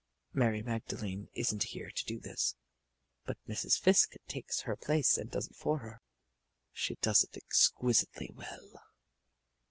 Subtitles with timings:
[0.33, 2.55] Mary Magdalene isn't here to do this,
[3.25, 3.79] but Mrs.
[3.79, 6.01] Fiske takes her place and does it for her.
[6.73, 8.81] She does it exquisitely well.